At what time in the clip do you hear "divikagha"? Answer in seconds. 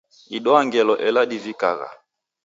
1.29-1.89